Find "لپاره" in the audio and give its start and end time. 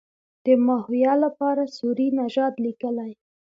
1.23-1.63